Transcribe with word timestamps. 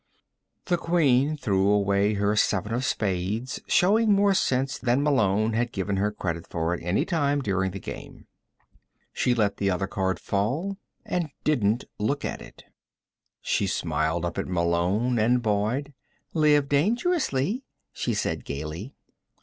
The 0.65 0.77
Queen 0.77 1.37
threw 1.37 1.69
away 1.69 2.15
her 2.15 2.35
seven 2.35 2.73
of 2.73 2.83
spades, 2.83 3.61
showing 3.67 4.11
more 4.11 4.33
sense 4.33 4.79
than 4.79 5.03
Malone 5.03 5.53
had 5.53 5.71
given 5.71 5.97
her 5.97 6.11
credit 6.11 6.47
for 6.47 6.73
at 6.73 6.81
any 6.81 7.05
time 7.05 7.39
during 7.39 7.69
the 7.69 7.79
game. 7.79 8.25
She 9.13 9.35
let 9.35 9.57
the 9.57 9.69
other 9.69 9.85
card 9.85 10.19
fall 10.19 10.79
and 11.05 11.29
didn't 11.43 11.85
look 11.99 12.25
at 12.25 12.41
it. 12.41 12.63
She 13.41 13.67
smiled 13.67 14.25
up 14.25 14.39
at 14.39 14.47
Malone 14.47 15.19
and 15.19 15.39
Boyd. 15.43 15.93
"Live 16.33 16.67
dangerously," 16.67 17.63
she 17.93 18.15
said 18.15 18.43
gaily. 18.43 18.95